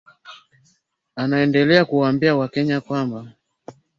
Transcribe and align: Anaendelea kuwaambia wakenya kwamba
Anaendelea 1.15 1.85
kuwaambia 1.85 2.35
wakenya 2.35 2.81
kwamba 2.81 3.31